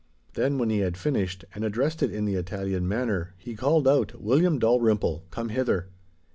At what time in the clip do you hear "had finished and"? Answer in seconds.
0.79-1.63